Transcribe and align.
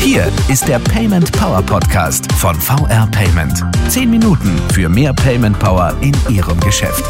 Hier 0.00 0.32
ist 0.48 0.66
der 0.66 0.78
Payment 0.80 1.30
Power 1.32 1.62
Podcast 1.62 2.32
von 2.32 2.54
VR 2.60 3.06
Payment. 3.12 3.62
Zehn 3.88 4.10
Minuten 4.10 4.58
für 4.72 4.88
mehr 4.88 5.12
Payment 5.12 5.56
Power 5.60 5.94
in 6.00 6.12
Ihrem 6.28 6.58
Geschäft. 6.60 7.04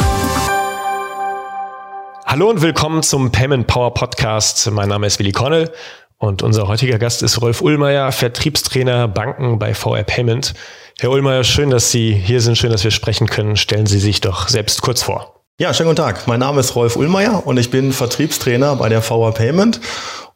Hallo 2.26 2.50
und 2.50 2.60
willkommen 2.60 3.02
zum 3.02 3.32
Payment 3.32 3.66
Power 3.66 3.94
Podcast. 3.94 4.70
Mein 4.70 4.90
Name 4.90 5.06
ist 5.06 5.18
Willi 5.18 5.32
Connell 5.32 5.72
und 6.18 6.42
unser 6.42 6.68
heutiger 6.68 6.98
Gast 6.98 7.22
ist 7.22 7.40
Rolf 7.40 7.62
Ullmeier, 7.62 8.12
Vertriebstrainer 8.12 9.08
Banken 9.08 9.58
bei 9.58 9.72
VR 9.72 10.02
Payment. 10.02 10.52
Herr 10.98 11.10
Ullmeier, 11.10 11.44
schön, 11.44 11.70
dass 11.70 11.90
Sie 11.90 12.12
hier 12.12 12.42
sind, 12.42 12.58
schön, 12.58 12.72
dass 12.72 12.84
wir 12.84 12.90
sprechen 12.90 13.28
können. 13.28 13.56
Stellen 13.56 13.86
Sie 13.86 14.00
sich 14.00 14.20
doch 14.20 14.48
selbst 14.48 14.82
kurz 14.82 15.02
vor. 15.02 15.37
Ja, 15.60 15.74
schönen 15.74 15.88
guten 15.88 15.96
Tag. 15.96 16.28
Mein 16.28 16.38
Name 16.38 16.60
ist 16.60 16.76
Rolf 16.76 16.94
Ullmeier 16.94 17.44
und 17.44 17.56
ich 17.56 17.72
bin 17.72 17.92
Vertriebstrainer 17.92 18.76
bei 18.76 18.88
der 18.88 19.02
VR 19.02 19.32
Payment. 19.32 19.80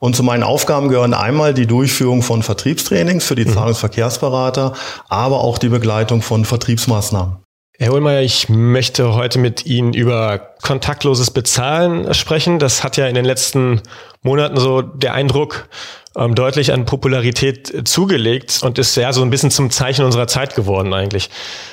Und 0.00 0.16
zu 0.16 0.24
meinen 0.24 0.42
Aufgaben 0.42 0.88
gehören 0.88 1.14
einmal 1.14 1.54
die 1.54 1.68
Durchführung 1.68 2.22
von 2.22 2.42
Vertriebstrainings 2.42 3.24
für 3.24 3.36
die 3.36 3.44
mhm. 3.44 3.52
Zahlungsverkehrsberater, 3.52 4.72
aber 5.08 5.44
auch 5.44 5.58
die 5.58 5.68
Begleitung 5.68 6.22
von 6.22 6.44
Vertriebsmaßnahmen. 6.44 7.36
Herr 7.78 7.92
Ullmeier, 7.92 8.22
ich 8.22 8.48
möchte 8.48 9.14
heute 9.14 9.38
mit 9.38 9.64
Ihnen 9.64 9.92
über 9.92 10.40
kontaktloses 10.60 11.30
Bezahlen 11.30 12.12
sprechen. 12.14 12.58
Das 12.58 12.82
hat 12.82 12.96
ja 12.96 13.06
in 13.06 13.14
den 13.14 13.24
letzten 13.24 13.80
Monaten 14.22 14.56
so 14.56 14.82
der 14.82 15.14
Eindruck 15.14 15.68
ähm, 16.16 16.34
deutlich 16.34 16.72
an 16.72 16.84
Popularität 16.84 17.88
zugelegt 17.88 18.58
und 18.64 18.76
ist 18.76 18.96
ja 18.96 19.12
so 19.12 19.22
ein 19.22 19.30
bisschen 19.30 19.52
zum 19.52 19.70
Zeichen 19.70 20.04
unserer 20.04 20.26
Zeit 20.26 20.56
geworden 20.56 20.92
eigentlich. 20.92 21.30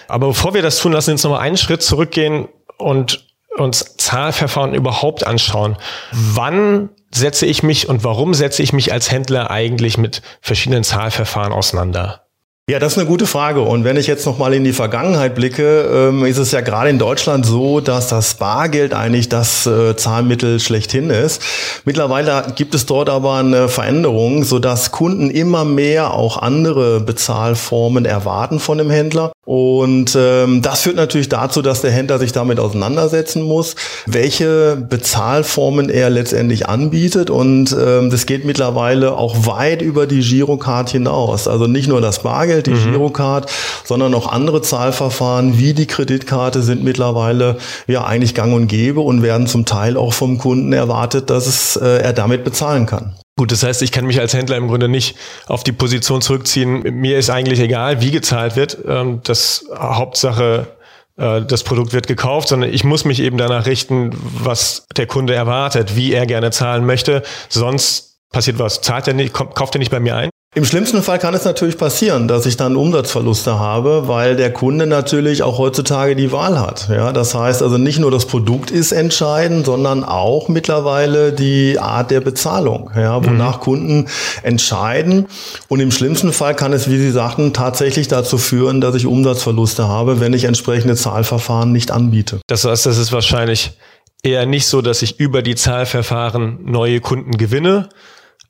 Aber 0.07 0.27
bevor 0.27 0.53
wir 0.53 0.61
das 0.61 0.77
tun, 0.77 0.91
lassen 0.91 1.07
Sie 1.07 1.11
uns 1.13 1.23
nochmal 1.23 1.41
einen 1.41 1.57
Schritt 1.57 1.81
zurückgehen 1.81 2.47
und 2.77 3.27
uns 3.59 3.97
Zahlverfahren 3.97 4.73
überhaupt 4.73 5.25
anschauen. 5.25 5.77
Wann 6.11 6.89
setze 7.11 7.45
ich 7.45 7.63
mich 7.63 7.89
und 7.89 8.03
warum 8.03 8.33
setze 8.33 8.63
ich 8.63 8.73
mich 8.73 8.93
als 8.93 9.11
Händler 9.11 9.49
eigentlich 9.51 9.97
mit 9.97 10.21
verschiedenen 10.41 10.83
Zahlverfahren 10.83 11.53
auseinander? 11.53 12.28
Ja, 12.69 12.77
das 12.77 12.91
ist 12.91 12.99
eine 12.99 13.07
gute 13.07 13.25
Frage. 13.25 13.61
Und 13.61 13.83
wenn 13.83 13.97
ich 13.97 14.05
jetzt 14.05 14.27
nochmal 14.27 14.53
in 14.53 14.63
die 14.63 14.73
Vergangenheit 14.73 15.33
blicke, 15.33 15.89
ähm, 15.91 16.23
ist 16.23 16.37
es 16.37 16.51
ja 16.51 16.61
gerade 16.61 16.91
in 16.91 16.99
Deutschland 16.99 17.43
so, 17.43 17.79
dass 17.79 18.09
das 18.09 18.35
Bargeld 18.35 18.93
eigentlich 18.93 19.27
das 19.27 19.65
äh, 19.65 19.95
Zahlmittel 19.95 20.59
schlechthin 20.59 21.09
ist. 21.09 21.41
Mittlerweile 21.85 22.43
gibt 22.55 22.75
es 22.75 22.85
dort 22.85 23.09
aber 23.09 23.37
eine 23.37 23.69
Veränderung, 23.69 24.43
sodass 24.43 24.91
Kunden 24.91 25.31
immer 25.31 25.65
mehr 25.65 26.13
auch 26.13 26.37
andere 26.37 26.99
Bezahlformen 26.99 28.05
erwarten 28.05 28.59
von 28.59 28.77
dem 28.77 28.91
Händler. 28.91 29.31
Und 29.49 30.15
ähm, 30.15 30.61
das 30.61 30.81
führt 30.81 30.95
natürlich 30.95 31.27
dazu, 31.27 31.63
dass 31.63 31.81
der 31.81 31.89
Händler 31.89 32.19
sich 32.19 32.33
damit 32.33 32.59
auseinandersetzen 32.59 33.41
muss, 33.41 33.75
welche 34.05 34.75
Bezahlformen 34.75 35.89
er 35.89 36.11
letztendlich 36.11 36.69
anbietet. 36.69 37.31
Und 37.31 37.75
ähm, 37.75 38.11
das 38.11 38.27
geht 38.27 38.45
mittlerweile 38.45 39.17
auch 39.17 39.47
weit 39.47 39.81
über 39.81 40.05
die 40.05 40.19
Girocard 40.19 40.91
hinaus. 40.91 41.47
Also 41.47 41.65
nicht 41.65 41.87
nur 41.87 41.99
das 41.99 42.21
Bargeld, 42.21 42.58
die 42.67 42.71
mhm. 42.71 42.91
Girocard, 42.91 43.51
sondern 43.83 44.13
auch 44.13 44.31
andere 44.31 44.61
Zahlverfahren 44.61 45.57
wie 45.57 45.73
die 45.73 45.87
Kreditkarte 45.87 46.61
sind 46.61 46.83
mittlerweile 46.83 47.57
ja 47.87 48.03
eigentlich 48.03 48.35
gang 48.35 48.53
und 48.53 48.67
gäbe 48.67 49.01
und 49.01 49.21
werden 49.21 49.47
zum 49.47 49.65
Teil 49.65 49.97
auch 49.97 50.13
vom 50.13 50.37
Kunden 50.37 50.73
erwartet, 50.73 51.29
dass 51.29 51.47
es, 51.47 51.75
äh, 51.75 51.99
er 51.99 52.13
damit 52.13 52.43
bezahlen 52.43 52.85
kann. 52.85 53.15
Gut, 53.39 53.53
das 53.53 53.63
heißt, 53.63 53.81
ich 53.83 53.93
kann 53.93 54.05
mich 54.05 54.19
als 54.19 54.33
Händler 54.33 54.57
im 54.57 54.67
Grunde 54.67 54.89
nicht 54.89 55.15
auf 55.47 55.63
die 55.63 55.71
Position 55.71 56.21
zurückziehen. 56.21 56.81
Mir 56.81 57.17
ist 57.17 57.29
eigentlich 57.29 57.61
egal, 57.61 58.01
wie 58.01 58.11
gezahlt 58.11 58.57
wird. 58.57 58.77
Ähm, 58.85 59.21
das 59.23 59.63
Hauptsache, 59.73 60.67
äh, 61.15 61.41
das 61.43 61.63
Produkt 61.63 61.93
wird 61.93 62.07
gekauft, 62.07 62.49
sondern 62.49 62.69
ich 62.73 62.83
muss 62.83 63.05
mich 63.05 63.21
eben 63.21 63.37
danach 63.37 63.65
richten, 63.65 64.11
was 64.13 64.87
der 64.97 65.07
Kunde 65.07 65.35
erwartet, 65.35 65.95
wie 65.95 66.11
er 66.11 66.25
gerne 66.25 66.51
zahlen 66.51 66.85
möchte. 66.85 67.23
Sonst 67.47 68.17
passiert 68.29 68.59
was. 68.59 68.81
Zahlt 68.81 69.07
er 69.07 69.13
nicht, 69.13 69.33
kauft 69.33 69.73
er 69.73 69.79
nicht 69.79 69.91
bei 69.91 70.01
mir 70.01 70.17
ein? 70.17 70.29
Im 70.55 70.65
schlimmsten 70.65 71.03
Fall 71.03 71.19
kann 71.19 71.35
es 71.35 71.45
natürlich 71.45 71.77
passieren, 71.77 72.27
dass 72.27 72.47
ich 72.47 72.57
dann 72.57 72.75
Umsatzverluste 72.75 73.59
habe, 73.59 74.07
weil 74.07 74.35
der 74.35 74.51
Kunde 74.51 74.87
natürlich 74.87 75.43
auch 75.43 75.59
heutzutage 75.59 76.15
die 76.15 76.31
Wahl 76.31 76.59
hat. 76.59 76.89
Ja, 76.89 77.13
das 77.13 77.35
heißt 77.35 77.61
also 77.61 77.77
nicht 77.77 77.99
nur 77.99 78.09
das 78.09 78.25
Produkt 78.25 78.71
ist 78.71 78.91
entscheidend, 78.91 79.67
sondern 79.67 80.03
auch 80.03 80.47
mittlerweile 80.47 81.33
die 81.33 81.77
Art 81.77 82.09
der 82.09 82.21
Bezahlung, 82.21 82.89
ja, 82.95 83.23
wonach 83.23 83.57
mhm. 83.57 83.61
Kunden 83.61 84.05
entscheiden. 84.41 85.27
Und 85.67 85.81
im 85.81 85.91
schlimmsten 85.91 86.33
Fall 86.33 86.55
kann 86.55 86.73
es, 86.73 86.89
wie 86.89 86.97
Sie 86.97 87.11
sagten, 87.11 87.53
tatsächlich 87.53 88.07
dazu 88.07 88.39
führen, 88.39 88.81
dass 88.81 88.95
ich 88.95 89.05
Umsatzverluste 89.05 89.87
habe, 89.87 90.19
wenn 90.19 90.33
ich 90.33 90.45
entsprechende 90.45 90.95
Zahlverfahren 90.95 91.71
nicht 91.71 91.91
anbiete. 91.91 92.39
Das 92.47 92.65
heißt, 92.65 92.87
das 92.87 92.97
ist 92.97 93.11
wahrscheinlich 93.11 93.77
eher 94.23 94.47
nicht 94.47 94.65
so, 94.65 94.81
dass 94.81 95.03
ich 95.03 95.19
über 95.19 95.43
die 95.43 95.53
Zahlverfahren 95.53 96.57
neue 96.63 97.01
Kunden 97.01 97.37
gewinne, 97.37 97.89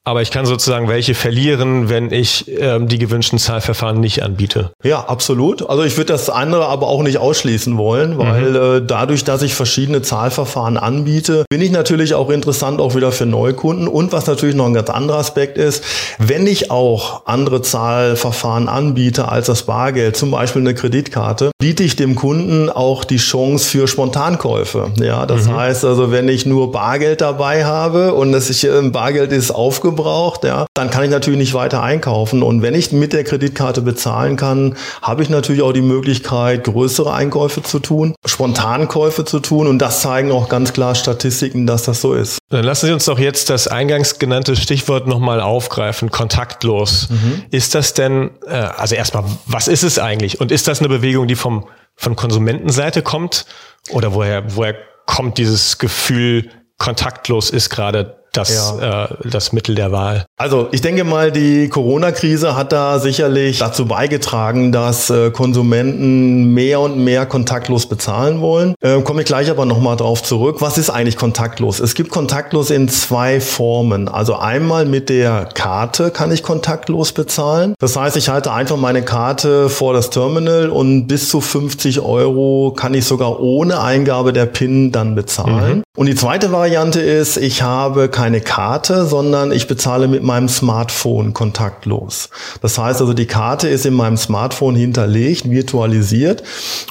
aber 0.03 0.21
ich 0.21 0.31
kann 0.31 0.45
sozusagen 0.45 0.87
welche 0.87 1.13
verlieren, 1.13 1.89
wenn 1.89 2.11
ich 2.11 2.45
ähm, 2.59 2.87
die 2.87 2.97
gewünschten 2.97 3.37
Zahlverfahren 3.37 3.99
nicht 3.99 4.23
anbiete. 4.23 4.71
Ja, 4.83 5.01
absolut. 5.01 5.69
Also 5.69 5.83
ich 5.83 5.97
würde 5.97 6.13
das 6.13 6.29
andere 6.29 6.65
aber 6.65 6.87
auch 6.87 7.03
nicht 7.03 7.19
ausschließen 7.19 7.77
wollen, 7.77 8.17
weil 8.17 8.49
mhm. 8.49 8.55
äh, 8.55 8.81
dadurch, 8.85 9.23
dass 9.23 9.41
ich 9.41 9.53
verschiedene 9.53 10.01
Zahlverfahren 10.01 10.77
anbiete, 10.77 11.45
bin 11.49 11.61
ich 11.61 11.71
natürlich 11.71 12.15
auch 12.15 12.29
interessant 12.29 12.81
auch 12.81 12.95
wieder 12.95 13.11
für 13.11 13.25
Neukunden. 13.25 13.87
Und 13.87 14.11
was 14.11 14.25
natürlich 14.25 14.55
noch 14.55 14.65
ein 14.65 14.73
ganz 14.73 14.89
anderer 14.89 15.19
Aspekt 15.19 15.57
ist, 15.57 15.83
wenn 16.17 16.47
ich 16.47 16.71
auch 16.71 17.25
andere 17.25 17.61
Zahlverfahren 17.61 18.67
anbiete 18.67 19.29
als 19.29 19.45
das 19.47 19.63
Bargeld, 19.63 20.17
zum 20.17 20.31
Beispiel 20.31 20.61
eine 20.61 20.73
Kreditkarte, 20.73 21.51
biete 21.59 21.83
ich 21.83 21.95
dem 21.95 22.15
Kunden 22.15 22.69
auch 22.69 23.03
die 23.03 23.17
Chance 23.17 23.69
für 23.69 23.87
Spontankäufe. 23.87 24.91
Ja, 24.95 25.25
das 25.25 25.45
mhm. 25.45 25.55
heißt 25.55 25.85
also, 25.85 26.11
wenn 26.11 26.29
ich 26.29 26.45
nur 26.45 26.71
Bargeld 26.71 27.21
dabei 27.21 27.65
habe 27.65 28.13
und 28.13 28.31
das 28.31 28.49
ich, 28.49 28.63
äh, 28.63 28.81
Bargeld 28.89 29.31
ist 29.31 29.51
aufgebaut, 29.51 29.88
aufgebraucht, 29.89 30.43
ja, 30.43 30.65
dann 30.73 30.89
kann 30.89 31.03
ich 31.03 31.09
natürlich 31.09 31.39
nicht 31.39 31.53
weiter 31.53 31.81
einkaufen. 31.81 32.43
Und 32.43 32.61
wenn 32.61 32.73
ich 32.73 32.91
mit 32.91 33.13
der 33.13 33.23
Kreditkarte 33.23 33.81
bezahlen 33.81 34.35
kann, 34.35 34.75
habe 35.01 35.23
ich 35.23 35.29
natürlich 35.29 35.61
auch 35.61 35.73
die 35.73 35.81
Möglichkeit, 35.81 36.63
größere 36.63 37.13
Einkäufe 37.13 37.63
zu 37.63 37.79
tun, 37.79 38.15
Spontankäufe 38.25 39.25
zu 39.25 39.39
tun. 39.39 39.67
Und 39.67 39.79
das 39.79 40.01
zeigen 40.01 40.31
auch 40.31 40.49
ganz 40.49 40.73
klar 40.73 40.95
Statistiken, 40.95 41.67
dass 41.67 41.83
das 41.83 42.01
so 42.01 42.13
ist. 42.13 42.39
Dann 42.49 42.63
lassen 42.63 42.87
Sie 42.87 42.93
uns 42.93 43.05
doch 43.05 43.19
jetzt 43.19 43.49
das 43.49 43.67
eingangs 43.67 44.19
genannte 44.19 44.55
Stichwort 44.55 45.07
nochmal 45.07 45.41
aufgreifen, 45.41 46.09
kontaktlos. 46.11 47.09
Mhm. 47.09 47.43
Ist 47.51 47.75
das 47.75 47.93
denn, 47.93 48.31
äh, 48.47 48.53
also 48.53 48.95
erstmal, 48.95 49.23
was 49.45 49.67
ist 49.67 49.83
es 49.83 49.99
eigentlich? 49.99 50.39
Und 50.39 50.51
ist 50.51 50.67
das 50.67 50.79
eine 50.79 50.89
Bewegung, 50.89 51.27
die 51.27 51.35
vom, 51.35 51.65
von 51.95 52.15
Konsumentenseite 52.15 53.01
kommt? 53.01 53.45
Oder 53.91 54.13
woher, 54.13 54.55
woher 54.55 54.75
kommt 55.05 55.37
dieses 55.37 55.77
Gefühl, 55.77 56.49
kontaktlos 56.77 57.49
ist 57.49 57.69
gerade 57.69 58.18
das, 58.33 58.77
ja. 58.79 59.05
äh, 59.05 59.07
das 59.29 59.53
Mittel 59.53 59.75
der 59.75 59.91
Wahl. 59.91 60.25
Also 60.37 60.69
ich 60.71 60.81
denke 60.81 61.03
mal, 61.03 61.31
die 61.31 61.69
Corona-Krise 61.69 62.55
hat 62.55 62.71
da 62.71 62.99
sicherlich 62.99 63.59
dazu 63.59 63.85
beigetragen, 63.85 64.71
dass 64.71 65.09
äh, 65.09 65.31
Konsumenten 65.31 66.53
mehr 66.53 66.79
und 66.79 66.97
mehr 66.97 67.25
kontaktlos 67.25 67.87
bezahlen 67.87 68.41
wollen. 68.41 68.75
Äh, 68.81 69.01
Komme 69.01 69.21
ich 69.21 69.27
gleich 69.27 69.49
aber 69.49 69.65
nochmal 69.65 69.97
drauf 69.97 70.23
zurück. 70.23 70.57
Was 70.59 70.77
ist 70.77 70.89
eigentlich 70.89 71.17
kontaktlos? 71.17 71.79
Es 71.79 71.95
gibt 71.95 72.11
kontaktlos 72.11 72.69
in 72.69 72.89
zwei 72.89 73.39
Formen. 73.41 74.07
Also 74.07 74.35
einmal 74.35 74.85
mit 74.85 75.09
der 75.09 75.49
Karte 75.53 76.11
kann 76.11 76.31
ich 76.31 76.43
kontaktlos 76.43 77.11
bezahlen. 77.11 77.73
Das 77.79 77.95
heißt, 77.95 78.17
ich 78.17 78.29
halte 78.29 78.51
einfach 78.51 78.77
meine 78.77 79.03
Karte 79.03 79.69
vor 79.69 79.93
das 79.93 80.09
Terminal 80.09 80.69
und 80.69 81.07
bis 81.07 81.29
zu 81.29 81.41
50 81.41 82.01
Euro 82.01 82.73
kann 82.75 82.93
ich 82.93 83.05
sogar 83.05 83.39
ohne 83.39 83.81
Eingabe 83.81 84.33
der 84.33 84.45
PIN 84.45 84.91
dann 84.91 85.15
bezahlen. 85.15 85.77
Mhm. 85.77 85.83
Und 85.99 86.05
die 86.05 86.15
zweite 86.15 86.53
Variante 86.53 87.01
ist, 87.01 87.35
ich 87.35 87.61
habe 87.61 88.07
keine 88.07 88.39
Karte, 88.39 89.05
sondern 89.05 89.51
ich 89.51 89.67
bezahle 89.67 90.07
mit 90.07 90.23
meinem 90.23 90.47
Smartphone 90.47 91.33
kontaktlos. 91.33 92.29
Das 92.61 92.77
heißt 92.77 93.01
also, 93.01 93.11
die 93.11 93.25
Karte 93.25 93.67
ist 93.67 93.85
in 93.85 93.95
meinem 93.95 94.15
Smartphone 94.15 94.77
hinterlegt, 94.77 95.49
virtualisiert 95.49 96.41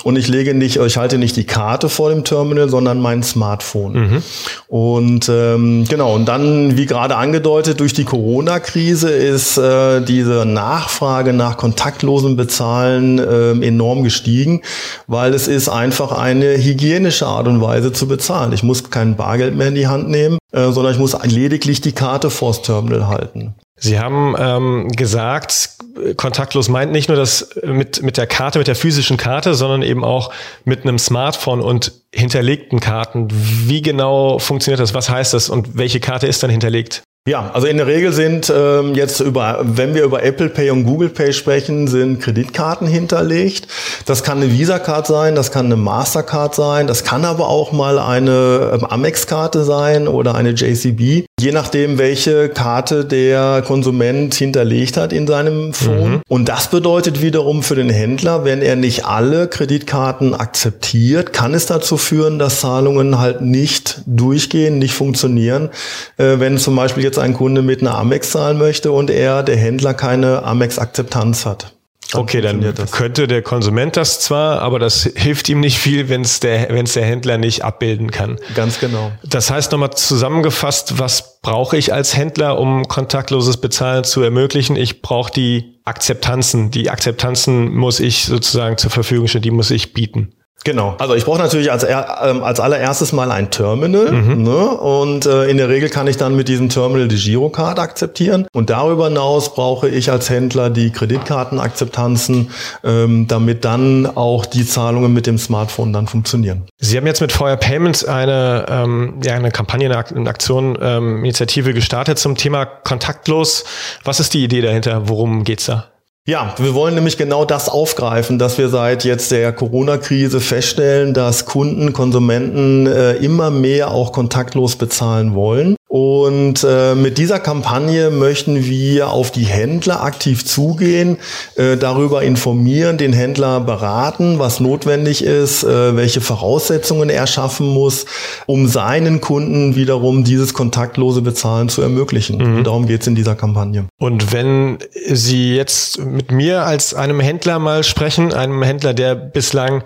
und 0.05 0.17
ich 0.17 0.29
lege 0.29 0.53
nicht, 0.53 0.77
ich 0.77 0.99
halte 0.99 1.17
nicht 1.17 1.37
die 1.37 1.47
Karte 1.47 1.89
vor 1.89 2.11
dem 2.11 2.23
Terminal, 2.23 2.69
sondern 2.69 3.01
mein 3.01 3.23
Smartphone. 3.23 3.93
Mhm. 3.93 4.23
Und 4.67 5.31
ähm, 5.31 5.87
genau, 5.89 6.15
und 6.15 6.27
dann, 6.27 6.77
wie 6.77 6.85
gerade 6.85 7.17
angedeutet, 7.17 7.81
durch 7.81 7.95
die 7.95 8.05
Corona-Krise 8.05 9.09
ist 9.09 9.57
äh, 9.57 10.03
diese 10.03 10.45
Nachfrage 10.45 11.33
nach 11.33 11.57
kontaktlosem 11.57 12.37
Bezahlen 12.37 13.19
äh, 13.19 13.53
enorm 13.67 14.03
gestiegen, 14.03 14.61
weil 15.07 15.33
es 15.33 15.49
ist 15.49 15.71
einfach 15.71 16.13
eine 16.13 16.59
hygienische 16.59 17.27
Art 17.27 17.49
und 17.49 17.63
Weise 17.63 17.95
zu 17.95 18.07
bezahlen. 18.07 18.53
Ich 18.53 18.63
muss 18.63 18.91
kein 18.99 19.17
Bargeld 19.17 19.55
mehr 19.55 19.69
in 19.69 19.77
die 19.77 19.87
Hand 19.87 20.09
nehmen, 20.09 20.39
äh, 20.53 20.71
sondern 20.73 20.93
ich 20.93 20.99
muss 20.99 21.17
lediglich 21.25 21.81
die 21.81 21.93
Karte 21.93 22.31
vors 22.31 22.63
Terminal 22.63 23.07
halten. 23.07 23.55
Sie 23.77 24.01
haben 24.01 24.35
ähm, 24.37 24.89
gesagt, 24.89 25.71
kontaktlos 26.17 26.69
meint 26.69 26.91
nicht 26.91 27.09
nur 27.09 27.17
das 27.17 27.51
mit, 27.65 28.03
mit 28.03 28.17
der 28.17 28.27
Karte, 28.27 28.59
mit 28.59 28.67
der 28.67 28.75
physischen 28.75 29.17
Karte, 29.17 29.55
sondern 29.55 29.83
eben 29.83 30.03
auch 30.03 30.33
mit 30.65 30.83
einem 30.83 30.99
Smartphone 30.99 31.61
und 31.61 31.93
hinterlegten 32.13 32.81
Karten. 32.81 33.29
Wie 33.31 33.83
genau 33.83 34.41
funktioniert 34.41 34.81
das? 34.81 34.95
Was 34.95 35.09
heißt 35.09 35.33
das 35.33 35.49
und 35.49 35.77
welche 35.77 36.01
Karte 36.01 36.27
ist 36.27 36.43
dann 36.43 36.51
hinterlegt? 36.51 37.05
Ja, 37.29 37.51
also 37.53 37.67
in 37.67 37.77
der 37.77 37.87
Regel 37.87 38.15
sind 38.15 38.51
ähm, 38.57 38.95
jetzt 38.95 39.21
über, 39.21 39.59
wenn 39.63 39.95
wir 39.95 40.03
über 40.03 40.23
Apple 40.23 40.49
Pay 40.49 40.71
und 40.71 40.85
Google 40.85 41.11
Pay 41.11 41.35
sprechen, 41.35 41.87
sind 41.87 42.23
Kreditkarten 42.23 42.87
hinterlegt. 42.87 43.69
Das 44.07 44.23
kann 44.23 44.39
eine 44.39 44.51
Visa-Card 44.51 45.07
sein, 45.07 45.35
das 45.35 45.53
kann 45.53 45.67
eine 45.67 45.77
Mastercard 45.77 46.55
sein, 46.55 46.87
das 46.87 47.05
kann 47.05 47.27
aber 47.27 47.49
auch 47.49 47.71
mal 47.71 47.99
eine 47.99 48.71
ähm, 48.73 48.85
Amex-Karte 48.87 49.65
sein 49.65 50.09
oder 50.09 50.37
eine 50.37 50.53
JCB. 50.53 51.28
Je 51.41 51.53
nachdem, 51.53 51.99
welche 51.99 52.49
Karte 52.49 53.05
der 53.05 53.63
Konsument 53.63 54.35
hinterlegt 54.35 54.97
hat 54.97 55.13
in 55.13 55.27
seinem 55.27 55.73
Phone. 55.73 56.11
Mhm. 56.11 56.23
Und 56.27 56.49
das 56.49 56.69
bedeutet 56.69 57.23
wiederum 57.23 57.63
für 57.63 57.77
den 57.77 57.91
Händler, 57.91 58.45
wenn 58.45 58.61
er 58.61 58.75
nicht 58.75 59.05
alle 59.05 59.47
Kreditkarten 59.47 60.35
akzeptiert, 60.35 61.33
kann 61.33 61.55
es 61.55 61.67
dazu 61.67 61.97
führen, 61.97 62.41
dass 62.41 62.61
Zahlungen 62.61 63.21
halt 63.21 63.41
nicht 63.41 64.03
durchgehen, 64.07 64.79
nicht 64.79 64.95
funktionieren. 64.95 65.71
Äh, 66.17 66.41
wenn 66.41 66.59
zum 66.59 66.75
Beispiel 66.75 67.05
jetzt 67.05 67.21
ein 67.21 67.35
Kunde 67.35 67.63
mit 67.63 67.83
einer 67.83 67.97
Amex 67.97 68.33
zahlen 68.33 68.59
möchte 68.59 68.91
und 68.91 69.09
er, 69.09 69.45
der 69.45 69.57
Händler, 69.57 69.95
keine 69.95 70.43
Amex-Akzeptanz 70.43 71.47
hat. 71.47 71.78
Dann 72.13 72.23
okay, 72.23 72.41
dann 72.41 72.75
könnte 72.91 73.27
der 73.27 73.43
Konsument 73.43 73.97
das 73.97 74.21
zwar, 74.21 74.63
aber 74.63 74.79
das 74.79 75.11
hilft 75.15 75.49
ihm 75.51 75.61
nicht 75.61 75.79
viel, 75.79 76.09
wenn 76.09 76.23
es 76.23 76.41
der, 76.41 76.71
wenn 76.71 76.87
es 76.87 76.95
der 76.95 77.05
Händler 77.05 77.37
nicht 77.37 77.65
abbilden 77.65 78.11
kann. 78.11 78.39
Ganz 78.55 78.81
genau. 78.81 79.13
Das 79.25 79.51
heißt 79.51 79.73
nochmal 79.73 79.91
zusammengefasst, 79.93 80.99
was 80.99 81.41
brauche 81.43 81.77
ich 81.77 81.93
als 81.93 82.17
Händler, 82.17 82.59
um 82.59 82.89
kontaktloses 82.89 83.59
Bezahlen 83.59 84.05
zu 84.05 84.23
ermöglichen? 84.23 84.75
Ich 84.77 85.03
brauche 85.03 85.31
die 85.31 85.81
Akzeptanzen. 85.85 86.71
Die 86.71 86.89
Akzeptanzen 86.89 87.75
muss 87.75 88.01
ich 88.01 88.25
sozusagen 88.25 88.79
zur 88.79 88.91
Verfügung 88.91 89.29
stellen, 89.29 89.43
die 89.43 89.51
muss 89.51 89.71
ich 89.71 89.93
bieten. 89.93 90.33
Genau. 90.65 90.97
Also 90.99 91.15
ich 91.15 91.25
brauche 91.25 91.39
natürlich 91.39 91.71
als, 91.71 91.85
ähm, 91.85 92.43
als 92.43 92.61
allererstes 92.61 93.13
mal 93.13 93.31
ein 93.31 93.51
Terminal. 93.51 94.11
Mhm. 94.13 94.43
Ne? 94.43 94.57
Und 94.57 95.25
äh, 95.27 95.45
in 95.45 95.57
der 95.57 95.69
Regel 95.69 95.89
kann 95.89 96.07
ich 96.07 96.17
dann 96.17 96.35
mit 96.37 96.49
diesem 96.49 96.69
Terminal 96.69 97.09
die 97.09 97.17
Girocard 97.17 97.79
akzeptieren. 97.79 98.47
Und 98.53 98.69
darüber 98.69 99.07
hinaus 99.07 99.55
brauche 99.55 99.89
ich 99.89 100.11
als 100.11 100.29
Händler 100.31 100.69
die 100.69 100.91
Kreditkartenakzeptanzen, 100.91 102.51
ähm, 102.85 103.27
damit 103.29 103.65
dann 103.65 104.07
auch 104.07 104.47
die 104.47 104.67
Zahlungen 104.67 105.13
mit 105.13 105.27
dem 105.27 105.39
Smartphone 105.39 105.93
dann 105.93 106.07
funktionieren. 106.07 106.65
Sie 106.79 106.97
haben 106.97 107.07
jetzt 107.07 107.21
mit 107.21 107.33
Feuer 107.33 107.57
Payments 107.57 108.05
eine, 108.05 108.67
ähm, 108.69 109.21
ja, 109.23 109.35
eine 109.35 109.51
Kampagne, 109.51 109.87
eine 109.87 110.29
Aktion, 110.29 110.77
ähm, 110.83 111.21
Initiative 111.21 111.73
gestartet 111.73 112.19
zum 112.19 112.37
Thema 112.37 112.67
kontaktlos. 112.67 113.65
Was 114.05 114.21
ist 114.21 114.35
die 114.35 114.45
Idee 114.45 114.61
dahinter? 114.61 115.09
Worum 115.09 115.45
geht's 115.45 115.67
da? 115.67 115.87
Ja, 116.29 116.55
wir 116.59 116.75
wollen 116.75 116.95
nämlich 116.95 117.17
genau 117.17 117.47
das 117.47 117.71
aufgreifen, 117.71 118.39
dass 118.39 118.59
wir 118.59 118.69
seit 118.69 119.03
jetzt 119.03 119.31
der 119.31 119.51
Corona-Krise 119.51 120.43
feststellen, 120.43 121.15
dass 121.15 121.47
Kunden, 121.47 121.95
Konsumenten 121.95 122.87
äh, 122.87 123.15
immer 123.15 123.51
mehr 123.51 123.93
auch 123.93 124.13
kontaktlos 124.13 124.77
bezahlen 124.77 125.35
wollen. 125.35 125.78
Und 125.99 126.63
äh, 126.63 126.95
mit 126.95 127.19
dieser 127.19 127.41
Kampagne 127.41 128.11
möchten 128.11 128.65
wir 128.65 129.09
auf 129.09 129.33
die 129.33 129.47
Händler 129.47 130.05
aktiv 130.05 130.45
zugehen, 130.45 131.17
äh, 131.57 131.77
darüber 131.77 132.23
informieren, 132.23 132.99
den 132.99 133.13
Händler 133.13 133.59
beraten, 133.59 134.39
was 134.39 134.61
notwendig 134.61 135.25
ist, 135.25 135.65
äh, 135.65 135.97
welche 135.97 136.21
Voraussetzungen 136.21 137.11
er 137.11 137.27
schaffen 137.27 137.67
muss, 137.67 138.07
um 138.47 138.69
seinen 138.69 139.21
Kunden 139.21 139.75
wiederum 139.75 140.23
dieses 140.23 140.55
kontaktlose 140.55 141.21
Bezahlen 141.21 141.69
zu 141.69 141.83
ermöglichen. 141.83 142.59
Mhm. 142.59 142.63
darum 142.63 142.87
geht's 142.87 143.09
in 143.09 143.17
dieser 143.17 143.35
Kampagne. 143.35 143.87
Und 143.99 144.33
wenn 144.33 144.79
Sie 145.11 145.57
jetzt 145.57 145.99
mit 145.99 146.31
mir 146.31 146.63
als 146.63 146.95
einem 146.95 147.19
Händler 147.19 147.59
mal 147.59 147.83
sprechen, 147.83 148.33
einem 148.33 148.63
Händler, 148.63 148.95
der 148.95 149.17
bislang 149.17 149.83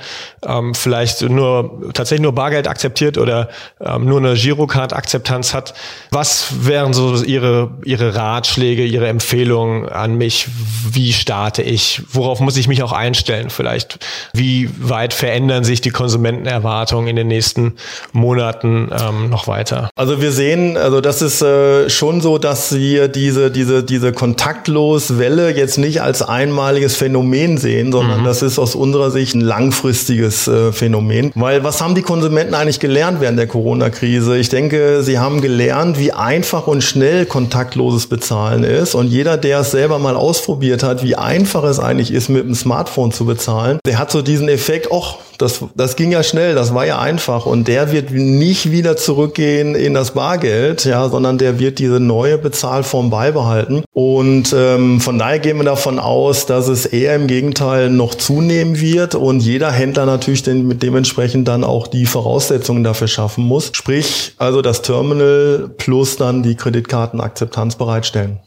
ähm, 0.46 0.74
vielleicht 0.74 1.22
nur 1.22 1.90
tatsächlich 1.94 2.22
nur 2.22 2.34
Bargeld 2.34 2.68
akzeptiert 2.68 3.16
oder 3.16 3.48
ähm, 3.80 4.04
nur 4.04 4.18
eine 4.18 4.34
Girocard-Akzeptanz 4.34 5.54
hat, 5.54 5.72
was 6.10 6.66
wären 6.66 6.92
so 6.92 7.22
Ihre, 7.22 7.70
Ihre 7.84 8.14
Ratschläge, 8.14 8.84
Ihre 8.84 9.08
Empfehlungen 9.08 9.88
an 9.88 10.16
mich? 10.16 10.48
Wie 10.90 11.12
starte 11.12 11.62
ich? 11.62 12.02
Worauf 12.12 12.40
muss 12.40 12.56
ich 12.56 12.68
mich 12.68 12.82
auch 12.82 12.92
einstellen 12.92 13.50
vielleicht? 13.50 13.98
Wie 14.32 14.68
weit 14.78 15.14
verändern 15.14 15.64
sich 15.64 15.80
die 15.80 15.90
Konsumentenerwartungen 15.90 17.08
in 17.08 17.16
den 17.16 17.28
nächsten 17.28 17.74
Monaten 18.12 18.90
ähm, 18.92 19.30
noch 19.30 19.46
weiter? 19.46 19.90
Also 19.96 20.20
wir 20.20 20.32
sehen, 20.32 20.76
also 20.76 21.00
das 21.00 21.22
ist 21.22 21.42
äh, 21.42 21.88
schon 21.88 22.20
so, 22.20 22.38
dass 22.38 22.74
wir 22.74 23.08
diese, 23.08 23.50
diese, 23.50 23.82
diese 23.82 24.12
kontaktlos 24.12 25.18
Welle 25.18 25.56
jetzt 25.56 25.78
nicht 25.78 26.02
als 26.02 26.22
einmaliges 26.22 26.96
Phänomen 26.96 27.58
sehen, 27.58 27.92
sondern 27.92 28.20
mhm. 28.20 28.24
das 28.24 28.42
ist 28.42 28.58
aus 28.58 28.74
unserer 28.74 29.10
Sicht 29.10 29.34
ein 29.34 29.40
langfristiges 29.40 30.48
äh, 30.48 30.72
Phänomen. 30.72 31.32
Weil 31.34 31.64
was 31.64 31.80
haben 31.80 31.94
die 31.94 32.02
Konsumenten 32.02 32.54
eigentlich 32.54 32.80
gelernt 32.80 33.20
während 33.20 33.38
der 33.38 33.46
Corona-Krise? 33.46 34.38
Ich 34.38 34.48
denke, 34.48 35.02
sie 35.02 35.18
haben 35.18 35.40
gelernt, 35.40 35.81
gelernt, 35.82 35.98
wie 35.98 36.12
einfach 36.12 36.66
und 36.66 36.82
schnell 36.82 37.26
kontaktloses 37.26 38.06
Bezahlen 38.06 38.64
ist. 38.64 38.94
Und 38.94 39.08
jeder, 39.08 39.36
der 39.36 39.60
es 39.60 39.70
selber 39.72 39.98
mal 39.98 40.16
ausprobiert 40.16 40.82
hat, 40.82 41.02
wie 41.02 41.16
einfach 41.16 41.64
es 41.64 41.78
eigentlich 41.78 42.12
ist, 42.12 42.28
mit 42.28 42.44
dem 42.44 42.54
Smartphone 42.54 43.12
zu 43.12 43.24
bezahlen, 43.24 43.78
der 43.86 43.98
hat 43.98 44.10
so 44.10 44.22
diesen 44.22 44.48
Effekt, 44.48 44.88
ach, 44.92 45.16
das, 45.38 45.64
das 45.74 45.96
ging 45.96 46.12
ja 46.12 46.22
schnell, 46.22 46.54
das 46.54 46.72
war 46.72 46.86
ja 46.86 47.00
einfach. 47.00 47.46
Und 47.46 47.66
der 47.66 47.90
wird 47.90 48.12
nicht 48.12 48.70
wieder 48.70 48.96
zurückgehen 48.96 49.74
in 49.74 49.94
das 49.94 50.12
Bargeld, 50.12 50.84
ja, 50.84 51.08
sondern 51.08 51.38
der 51.38 51.58
wird 51.58 51.78
diese 51.78 51.98
neue 51.98 52.38
Bezahlform 52.38 53.10
beibehalten. 53.10 53.82
Und 53.92 54.54
ähm, 54.56 55.00
von 55.00 55.18
daher 55.18 55.40
gehen 55.40 55.56
wir 55.56 55.64
davon 55.64 55.98
aus, 55.98 56.46
dass 56.46 56.68
es 56.68 56.86
eher 56.86 57.16
im 57.16 57.26
Gegenteil 57.26 57.90
noch 57.90 58.14
zunehmen 58.14 58.80
wird 58.80 59.14
und 59.14 59.40
jeder 59.40 59.72
Händler 59.72 60.06
natürlich 60.06 60.42
den, 60.42 60.78
dementsprechend 60.78 61.48
dann 61.48 61.64
auch 61.64 61.88
die 61.88 62.06
Voraussetzungen 62.06 62.84
dafür 62.84 63.08
schaffen 63.08 63.44
muss. 63.44 63.70
Sprich, 63.72 64.34
also 64.38 64.62
das 64.62 64.82
Terminal 64.82 65.70
plus 65.76 66.16
dann 66.16 66.42
die 66.42 66.56
Kreditkartenakzeptanz 66.56 67.76
bereitstellen. 67.76 68.40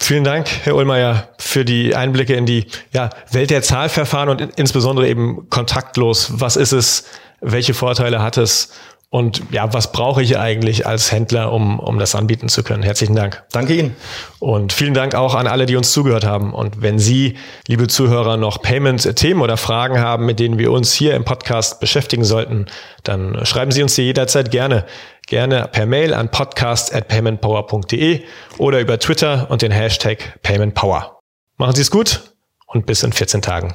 Vielen 0.00 0.24
Dank, 0.24 0.48
Herr 0.64 0.74
Ullmeier, 0.74 1.28
für 1.38 1.64
die 1.64 1.94
Einblicke 1.94 2.34
in 2.34 2.44
die 2.44 2.66
ja, 2.92 3.10
Welt 3.30 3.50
der 3.50 3.62
Zahlverfahren 3.62 4.28
und 4.28 4.40
insbesondere 4.56 5.08
eben 5.08 5.48
kontaktlos. 5.48 6.32
Was 6.40 6.56
ist 6.56 6.72
es? 6.72 7.04
Welche 7.40 7.72
Vorteile 7.74 8.20
hat 8.20 8.36
es? 8.36 8.72
Und 9.12 9.42
ja, 9.50 9.70
was 9.74 9.92
brauche 9.92 10.22
ich 10.22 10.38
eigentlich 10.38 10.86
als 10.86 11.12
Händler, 11.12 11.52
um, 11.52 11.78
um 11.78 11.98
das 11.98 12.14
anbieten 12.14 12.48
zu 12.48 12.62
können? 12.62 12.82
Herzlichen 12.82 13.14
Dank. 13.14 13.44
Danke 13.52 13.74
Ihnen. 13.74 13.94
Und 14.38 14.72
vielen 14.72 14.94
Dank 14.94 15.14
auch 15.14 15.34
an 15.34 15.46
alle, 15.46 15.66
die 15.66 15.76
uns 15.76 15.92
zugehört 15.92 16.24
haben. 16.24 16.54
Und 16.54 16.80
wenn 16.80 16.98
Sie, 16.98 17.36
liebe 17.68 17.88
Zuhörer, 17.88 18.38
noch 18.38 18.62
Payment-Themen 18.62 19.42
oder 19.42 19.58
Fragen 19.58 20.00
haben, 20.00 20.24
mit 20.24 20.40
denen 20.40 20.56
wir 20.56 20.72
uns 20.72 20.94
hier 20.94 21.14
im 21.14 21.26
Podcast 21.26 21.78
beschäftigen 21.78 22.24
sollten, 22.24 22.64
dann 23.02 23.44
schreiben 23.44 23.70
Sie 23.70 23.82
uns 23.82 23.96
die 23.96 24.02
jederzeit 24.02 24.50
gerne. 24.50 24.86
Gerne 25.26 25.68
per 25.70 25.84
Mail 25.84 26.14
an 26.14 26.30
podcast.paymentpower.de 26.30 28.22
oder 28.56 28.80
über 28.80 28.98
Twitter 28.98 29.46
und 29.50 29.60
den 29.60 29.72
Hashtag 29.72 30.40
PaymentPower. 30.42 31.18
Machen 31.58 31.74
Sie 31.74 31.82
es 31.82 31.90
gut 31.90 32.22
und 32.66 32.86
bis 32.86 33.02
in 33.02 33.12
14 33.12 33.42
Tagen. 33.42 33.74